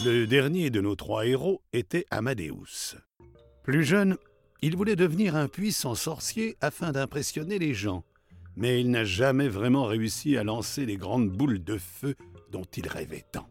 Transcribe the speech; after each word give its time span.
Le 0.00 0.24
dernier 0.26 0.70
de 0.70 0.80
nos 0.80 0.96
trois 0.96 1.26
héros 1.26 1.60
était 1.72 2.06
Amadeus. 2.10 2.96
Plus 3.62 3.84
jeune, 3.84 4.16
il 4.62 4.74
voulait 4.74 4.96
devenir 4.96 5.36
un 5.36 5.48
puissant 5.48 5.94
sorcier 5.94 6.56
afin 6.60 6.92
d'impressionner 6.92 7.58
les 7.58 7.74
gens, 7.74 8.02
mais 8.56 8.80
il 8.80 8.90
n'a 8.90 9.04
jamais 9.04 9.48
vraiment 9.48 9.84
réussi 9.84 10.36
à 10.38 10.44
lancer 10.44 10.86
les 10.86 10.96
grandes 10.96 11.28
boules 11.28 11.62
de 11.62 11.76
feu 11.76 12.16
dont 12.50 12.64
il 12.76 12.88
rêvait 12.88 13.24
tant. 13.30 13.48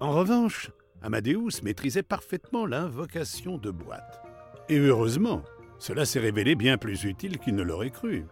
En 0.00 0.12
revanche, 0.12 0.70
Amadeus 1.02 1.62
maîtrisait 1.62 2.02
parfaitement 2.02 2.64
l'invocation 2.64 3.58
de 3.58 3.70
boîte. 3.70 4.22
Et 4.68 4.78
heureusement, 4.78 5.42
cela 5.78 6.06
s'est 6.06 6.20
révélé 6.20 6.54
bien 6.54 6.78
plus 6.78 7.04
utile 7.04 7.38
qu'il 7.38 7.56
ne 7.56 7.62
l'aurait 7.62 7.90
cru. 7.90 8.24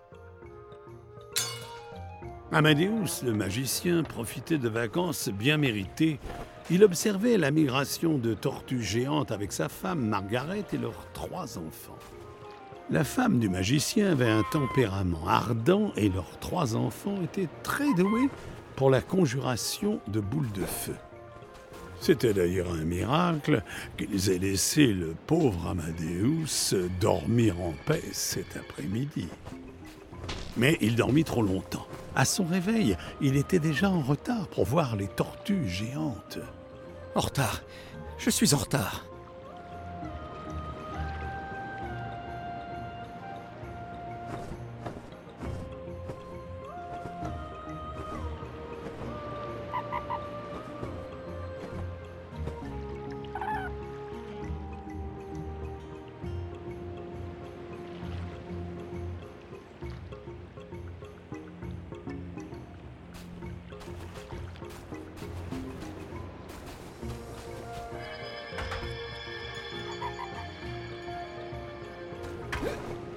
Amadeus, 2.53 3.23
le 3.25 3.33
magicien, 3.33 4.03
profitait 4.03 4.59
de 4.59 4.69
vacances 4.69 5.29
bien 5.29 5.57
méritées. 5.57 6.21
Il 6.71 6.85
observait 6.85 7.37
la 7.37 7.51
migration 7.51 8.19
de 8.19 8.35
tortues 8.35 8.83
géantes 8.83 9.33
avec 9.33 9.53
sa 9.53 9.69
femme 9.69 10.07
Margaret 10.07 10.65
et 10.73 10.79
leurs 10.79 11.07
trois 11.13 11.59
enfants. 11.59 11.99
La 12.91 13.03
femme 13.03 13.39
du 13.39 13.49
magicien 13.49 14.13
avait 14.13 14.31
un 14.31 14.45
tempérament 14.53 15.27
ardent 15.27 15.93
et 15.97 16.11
leurs 16.11 16.39
trois 16.39 16.77
enfants 16.77 17.17
étaient 17.23 17.49
très 17.63 17.93
doués 17.95 18.29
pour 18.77 18.91
la 18.91 19.01
conjuration 19.01 20.01
de 20.09 20.21
boules 20.21 20.53
de 20.53 20.65
feu. 20.65 20.97
C'était 22.01 22.35
d'ailleurs 22.35 22.71
un 22.71 22.85
miracle 22.85 23.63
qu'ils 23.97 24.31
aient 24.31 24.39
laissé 24.39 24.89
le 24.89 25.15
pauvre 25.27 25.69
Amadeus 25.69 26.77
dormir 27.01 27.59
en 27.61 27.73
paix 27.87 28.03
cet 28.13 28.57
après-midi. 28.57 29.29
Mais 30.59 30.77
il 30.83 30.95
dormit 30.97 31.25
trop 31.25 31.43
longtemps. 31.43 31.84
À 32.17 32.25
son 32.25 32.45
réveil, 32.45 32.97
il 33.21 33.37
était 33.37 33.59
déjà 33.59 33.91
en 33.91 34.01
retard 34.01 34.47
pour 34.49 34.65
voir 34.65 34.97
les 34.97 35.09
tortues 35.09 35.69
géantes. 35.69 36.39
En 37.15 37.21
retard. 37.21 37.63
Je 38.19 38.31
suis 38.31 38.55
en 38.55 38.59
retard. 38.59 39.05
Huh? 72.65 73.14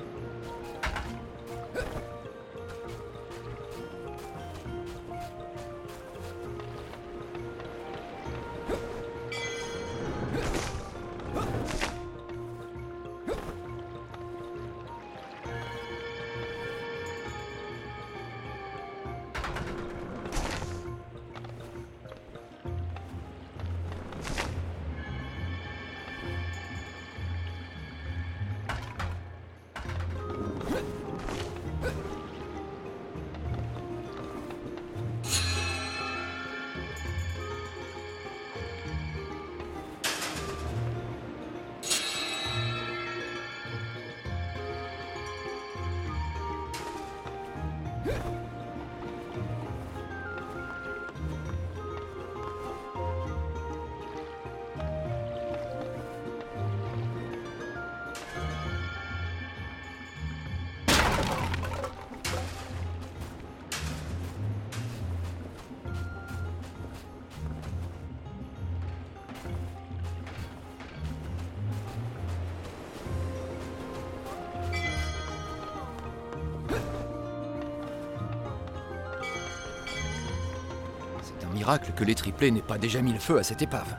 Miracle 81.58 81.92
que 81.96 82.04
les 82.04 82.14
triplés 82.14 82.52
n'aient 82.52 82.62
pas 82.62 82.78
déjà 82.78 83.02
mis 83.02 83.14
le 83.14 83.20
feu 83.20 83.40
à 83.40 83.44
cette 83.44 83.64
épave. 83.64 83.96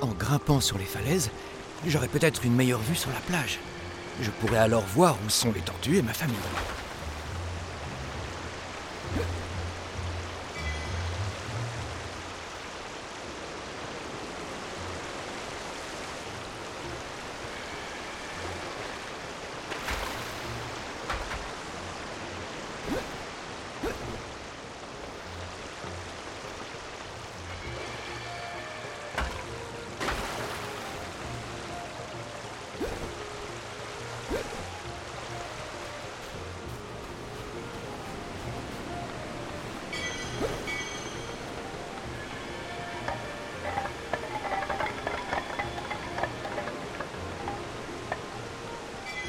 En 0.00 0.08
grimpant 0.08 0.60
sur 0.60 0.78
les 0.78 0.84
falaises, 0.84 1.30
j'aurai 1.86 2.08
peut-être 2.08 2.44
une 2.44 2.54
meilleure 2.54 2.80
vue 2.80 2.96
sur 2.96 3.10
la 3.10 3.20
plage. 3.20 3.58
Je 4.20 4.30
pourrai 4.30 4.58
alors 4.58 4.84
voir 4.94 5.16
où 5.26 5.30
sont 5.30 5.52
les 5.52 5.60
tortues 5.60 5.96
et 5.96 6.02
ma 6.02 6.12
famille. 6.12 6.36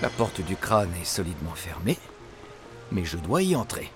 La 0.08 0.14
porte 0.14 0.40
du 0.40 0.56
crâne 0.56 0.94
est 1.02 1.06
solidement 1.06 1.54
fermée, 1.54 1.98
mais 2.94 3.04
je 3.04 3.18
dois 3.18 3.44
y 3.44 3.58
entrer. 3.58 3.92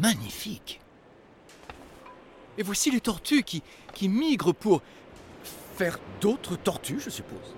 Magnifique. 0.00 0.80
Et 2.58 2.62
voici 2.62 2.90
les 2.90 3.00
tortues 3.00 3.42
qui, 3.42 3.62
qui 3.94 4.08
migrent 4.08 4.54
pour 4.54 4.82
faire 5.76 5.98
d'autres 6.20 6.56
tortues, 6.56 7.00
je 7.00 7.10
suppose. 7.10 7.54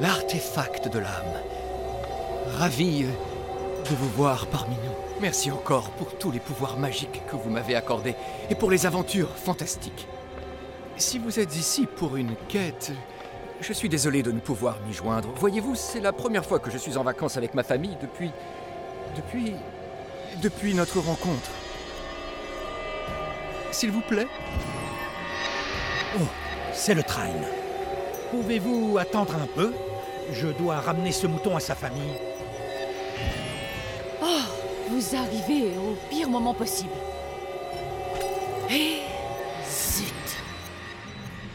L'artefact 0.00 0.88
de 0.88 0.98
l'âme. 0.98 1.40
Ravi 2.56 3.04
euh, 3.04 3.88
de 3.88 3.94
vous 3.94 4.08
voir 4.10 4.46
parmi 4.48 4.74
nous. 4.74 5.20
Merci 5.20 5.52
encore 5.52 5.90
pour 5.92 6.18
tous 6.18 6.32
les 6.32 6.40
pouvoirs 6.40 6.76
magiques 6.76 7.22
que 7.30 7.36
vous 7.36 7.50
m'avez 7.50 7.76
accordés 7.76 8.16
et 8.50 8.56
pour 8.56 8.70
les 8.70 8.86
aventures 8.86 9.30
fantastiques. 9.36 10.08
Si 10.96 11.18
vous 11.18 11.38
êtes 11.38 11.54
ici 11.56 11.86
pour 11.86 12.16
une 12.16 12.34
quête, 12.48 12.92
je 13.62 13.72
suis 13.72 13.88
désolé 13.88 14.22
de 14.22 14.32
ne 14.32 14.40
pouvoir 14.40 14.78
m'y 14.86 14.92
joindre. 14.92 15.28
Voyez-vous, 15.36 15.74
c'est 15.74 16.00
la 16.00 16.12
première 16.12 16.44
fois 16.44 16.58
que 16.58 16.70
je 16.70 16.78
suis 16.78 16.96
en 16.96 17.04
vacances 17.04 17.36
avec 17.36 17.54
ma 17.54 17.62
famille 17.62 17.96
depuis... 18.00 18.30
depuis... 19.16 19.54
depuis 20.42 20.74
notre 20.74 20.98
rencontre. 20.98 21.50
S'il 23.70 23.90
vous 23.90 24.00
plaît 24.00 24.26
Oh, 26.16 26.26
c'est 26.72 26.94
le 26.94 27.02
train. 27.02 27.30
Pouvez-vous 28.30 28.98
attendre 28.98 29.34
un 29.34 29.46
peu? 29.46 29.72
Je 30.32 30.48
dois 30.48 30.80
ramener 30.80 31.12
ce 31.12 31.26
mouton 31.26 31.56
à 31.56 31.60
sa 31.60 31.74
famille. 31.74 32.18
Oh, 34.22 34.26
vous 34.90 35.16
arrivez 35.16 35.76
au 35.78 35.96
pire 36.10 36.28
moment 36.28 36.54
possible. 36.54 36.90
Et 38.70 38.98
zut. 38.98 39.11